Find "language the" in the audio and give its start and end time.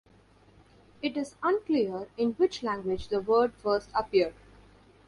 2.63-3.21